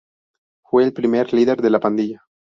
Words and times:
Fue 0.63 0.83
el 0.83 0.93
primer 0.93 1.31
líder 1.31 1.61
de 1.61 1.69
la 1.69 1.79
pandilla. 1.79 2.23